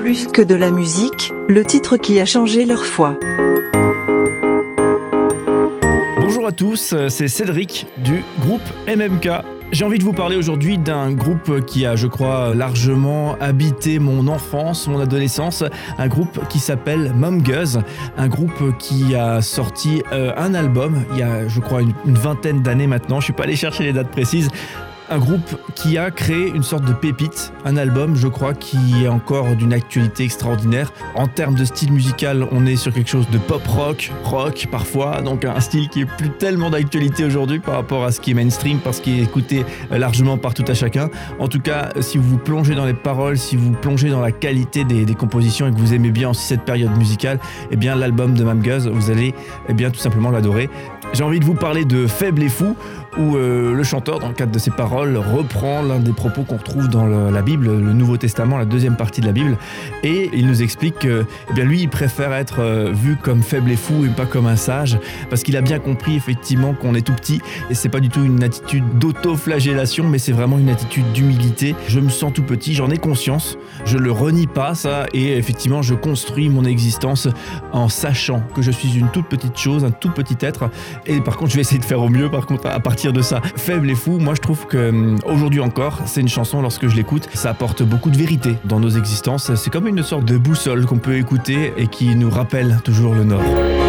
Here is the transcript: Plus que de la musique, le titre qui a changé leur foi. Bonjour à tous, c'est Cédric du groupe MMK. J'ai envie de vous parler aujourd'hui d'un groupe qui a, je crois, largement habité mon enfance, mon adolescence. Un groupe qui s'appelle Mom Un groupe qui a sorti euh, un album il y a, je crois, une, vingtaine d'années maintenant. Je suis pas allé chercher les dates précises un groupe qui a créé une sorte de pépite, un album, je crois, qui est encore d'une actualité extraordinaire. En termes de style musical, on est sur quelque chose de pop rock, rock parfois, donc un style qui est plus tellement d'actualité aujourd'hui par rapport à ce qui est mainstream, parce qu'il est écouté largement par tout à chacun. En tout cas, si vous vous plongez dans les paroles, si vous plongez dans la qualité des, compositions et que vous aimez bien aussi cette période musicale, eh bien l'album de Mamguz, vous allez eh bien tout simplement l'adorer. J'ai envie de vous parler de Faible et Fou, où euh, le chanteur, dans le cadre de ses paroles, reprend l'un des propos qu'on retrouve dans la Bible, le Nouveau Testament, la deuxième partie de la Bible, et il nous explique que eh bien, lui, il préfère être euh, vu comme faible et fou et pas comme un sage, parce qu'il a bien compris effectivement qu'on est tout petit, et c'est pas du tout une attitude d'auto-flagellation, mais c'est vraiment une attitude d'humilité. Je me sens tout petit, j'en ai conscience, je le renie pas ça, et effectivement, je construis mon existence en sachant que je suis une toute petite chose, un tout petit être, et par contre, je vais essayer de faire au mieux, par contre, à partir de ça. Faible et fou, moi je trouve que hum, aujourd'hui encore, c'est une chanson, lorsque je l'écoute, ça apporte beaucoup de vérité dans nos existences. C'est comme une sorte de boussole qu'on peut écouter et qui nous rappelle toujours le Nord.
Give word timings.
Plus 0.00 0.28
que 0.28 0.40
de 0.40 0.54
la 0.54 0.70
musique, 0.70 1.30
le 1.46 1.62
titre 1.62 1.98
qui 1.98 2.20
a 2.20 2.24
changé 2.24 2.64
leur 2.64 2.86
foi. 2.86 3.18
Bonjour 6.18 6.46
à 6.46 6.52
tous, 6.52 6.94
c'est 7.10 7.28
Cédric 7.28 7.86
du 7.98 8.24
groupe 8.40 8.62
MMK. 8.88 9.28
J'ai 9.72 9.84
envie 9.84 9.98
de 9.98 10.02
vous 10.02 10.14
parler 10.14 10.36
aujourd'hui 10.36 10.78
d'un 10.78 11.12
groupe 11.12 11.66
qui 11.66 11.84
a, 11.84 11.96
je 11.96 12.06
crois, 12.06 12.54
largement 12.54 13.36
habité 13.40 13.98
mon 13.98 14.26
enfance, 14.26 14.88
mon 14.88 15.00
adolescence. 15.00 15.64
Un 15.98 16.08
groupe 16.08 16.48
qui 16.48 16.60
s'appelle 16.60 17.12
Mom 17.14 17.42
Un 18.16 18.28
groupe 18.28 18.78
qui 18.78 19.14
a 19.14 19.42
sorti 19.42 20.02
euh, 20.12 20.32
un 20.38 20.54
album 20.54 21.04
il 21.12 21.18
y 21.18 21.22
a, 21.22 21.46
je 21.46 21.60
crois, 21.60 21.82
une, 21.82 21.92
vingtaine 22.06 22.62
d'années 22.62 22.86
maintenant. 22.86 23.20
Je 23.20 23.24
suis 23.24 23.32
pas 23.34 23.44
allé 23.44 23.54
chercher 23.54 23.84
les 23.84 23.92
dates 23.92 24.10
précises 24.10 24.48
un 25.10 25.18
groupe 25.18 25.56
qui 25.74 25.98
a 25.98 26.10
créé 26.12 26.48
une 26.48 26.62
sorte 26.62 26.84
de 26.84 26.92
pépite, 26.92 27.52
un 27.64 27.76
album, 27.76 28.14
je 28.14 28.28
crois, 28.28 28.54
qui 28.54 29.04
est 29.04 29.08
encore 29.08 29.56
d'une 29.56 29.72
actualité 29.72 30.22
extraordinaire. 30.24 30.92
En 31.16 31.26
termes 31.26 31.56
de 31.56 31.64
style 31.64 31.92
musical, 31.92 32.46
on 32.52 32.64
est 32.64 32.76
sur 32.76 32.92
quelque 32.92 33.10
chose 33.10 33.28
de 33.30 33.38
pop 33.38 33.66
rock, 33.66 34.12
rock 34.22 34.68
parfois, 34.70 35.20
donc 35.20 35.44
un 35.44 35.58
style 35.58 35.88
qui 35.88 36.02
est 36.02 36.06
plus 36.06 36.30
tellement 36.30 36.70
d'actualité 36.70 37.24
aujourd'hui 37.24 37.58
par 37.58 37.74
rapport 37.74 38.04
à 38.04 38.12
ce 38.12 38.20
qui 38.20 38.30
est 38.30 38.34
mainstream, 38.34 38.78
parce 38.78 39.00
qu'il 39.00 39.18
est 39.18 39.24
écouté 39.24 39.64
largement 39.90 40.38
par 40.38 40.54
tout 40.54 40.64
à 40.68 40.74
chacun. 40.74 41.10
En 41.40 41.48
tout 41.48 41.60
cas, 41.60 41.88
si 42.00 42.16
vous 42.16 42.30
vous 42.30 42.38
plongez 42.38 42.76
dans 42.76 42.86
les 42.86 42.94
paroles, 42.94 43.36
si 43.36 43.56
vous 43.56 43.72
plongez 43.72 44.10
dans 44.10 44.20
la 44.20 44.32
qualité 44.32 44.84
des, 44.84 45.04
compositions 45.14 45.66
et 45.66 45.72
que 45.72 45.76
vous 45.76 45.92
aimez 45.92 46.12
bien 46.12 46.30
aussi 46.30 46.44
cette 46.44 46.62
période 46.62 46.96
musicale, 46.96 47.40
eh 47.72 47.76
bien 47.76 47.96
l'album 47.96 48.34
de 48.34 48.44
Mamguz, 48.44 48.86
vous 48.86 49.10
allez 49.10 49.34
eh 49.68 49.74
bien 49.74 49.90
tout 49.90 49.98
simplement 49.98 50.30
l'adorer. 50.30 50.70
J'ai 51.12 51.24
envie 51.24 51.40
de 51.40 51.44
vous 51.44 51.54
parler 51.54 51.84
de 51.84 52.06
Faible 52.06 52.42
et 52.44 52.48
Fou, 52.48 52.76
où 53.18 53.36
euh, 53.36 53.74
le 53.74 53.82
chanteur, 53.82 54.20
dans 54.20 54.28
le 54.28 54.34
cadre 54.34 54.52
de 54.52 54.58
ses 54.58 54.70
paroles, 54.70 54.99
reprend 55.06 55.82
l'un 55.82 55.98
des 55.98 56.12
propos 56.12 56.42
qu'on 56.42 56.56
retrouve 56.56 56.88
dans 56.88 57.06
la 57.06 57.42
Bible, 57.42 57.66
le 57.66 57.92
Nouveau 57.92 58.16
Testament, 58.16 58.58
la 58.58 58.64
deuxième 58.64 58.96
partie 58.96 59.20
de 59.20 59.26
la 59.26 59.32
Bible, 59.32 59.56
et 60.02 60.30
il 60.32 60.46
nous 60.46 60.62
explique 60.62 60.98
que 60.98 61.24
eh 61.50 61.52
bien, 61.54 61.64
lui, 61.64 61.82
il 61.82 61.88
préfère 61.88 62.32
être 62.32 62.60
euh, 62.60 62.90
vu 62.92 63.16
comme 63.16 63.42
faible 63.42 63.70
et 63.70 63.76
fou 63.76 64.04
et 64.04 64.08
pas 64.08 64.26
comme 64.26 64.46
un 64.46 64.56
sage, 64.56 64.98
parce 65.28 65.42
qu'il 65.42 65.56
a 65.56 65.60
bien 65.60 65.78
compris 65.78 66.16
effectivement 66.16 66.74
qu'on 66.74 66.94
est 66.94 67.00
tout 67.00 67.14
petit, 67.14 67.40
et 67.70 67.74
c'est 67.74 67.88
pas 67.88 68.00
du 68.00 68.08
tout 68.08 68.24
une 68.24 68.42
attitude 68.42 68.84
d'auto-flagellation, 68.98 70.08
mais 70.08 70.18
c'est 70.18 70.32
vraiment 70.32 70.58
une 70.58 70.70
attitude 70.70 71.10
d'humilité. 71.12 71.74
Je 71.88 72.00
me 72.00 72.08
sens 72.08 72.32
tout 72.32 72.42
petit, 72.42 72.74
j'en 72.74 72.90
ai 72.90 72.98
conscience, 72.98 73.58
je 73.84 73.98
le 73.98 74.12
renie 74.12 74.46
pas 74.46 74.74
ça, 74.74 75.06
et 75.12 75.36
effectivement, 75.36 75.82
je 75.82 75.94
construis 75.94 76.48
mon 76.48 76.64
existence 76.64 77.28
en 77.72 77.88
sachant 77.88 78.42
que 78.54 78.62
je 78.62 78.70
suis 78.70 78.98
une 78.98 79.08
toute 79.08 79.26
petite 79.26 79.56
chose, 79.56 79.84
un 79.84 79.90
tout 79.90 80.10
petit 80.10 80.36
être, 80.40 80.70
et 81.06 81.20
par 81.20 81.36
contre, 81.36 81.50
je 81.50 81.56
vais 81.56 81.62
essayer 81.62 81.80
de 81.80 81.84
faire 81.84 82.02
au 82.02 82.08
mieux, 82.08 82.30
par 82.30 82.46
contre, 82.46 82.66
à 82.66 82.80
partir 82.80 83.12
de 83.12 83.22
ça. 83.22 83.40
Faible 83.56 83.90
et 83.90 83.94
fou, 83.94 84.18
moi 84.18 84.34
je 84.34 84.40
trouve 84.40 84.66
que 84.66 84.89
hum, 84.90 85.18
aujourd'hui 85.24 85.60
encore, 85.60 86.00
c'est 86.06 86.20
une 86.20 86.28
chanson, 86.28 86.62
lorsque 86.62 86.86
je 86.88 86.96
l'écoute, 86.96 87.28
ça 87.34 87.50
apporte 87.50 87.82
beaucoup 87.82 88.10
de 88.10 88.16
vérité 88.16 88.56
dans 88.64 88.80
nos 88.80 88.90
existences. 88.90 89.54
C'est 89.54 89.70
comme 89.70 89.88
une 89.88 90.02
sorte 90.02 90.24
de 90.24 90.36
boussole 90.36 90.86
qu'on 90.86 90.98
peut 90.98 91.16
écouter 91.16 91.72
et 91.76 91.86
qui 91.86 92.14
nous 92.14 92.30
rappelle 92.30 92.78
toujours 92.84 93.14
le 93.14 93.24
Nord. 93.24 93.79